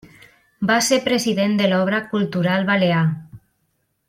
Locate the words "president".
1.09-1.53